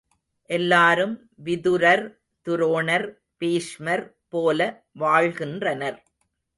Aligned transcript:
எல்லாரும் 0.49 1.13
விதுரர், 1.35 2.03
துரோணர், 2.47 3.07
பீஷ்மர் 3.37 4.05
போல 4.29 4.59
வாழ்கின்றனர். 4.93 5.99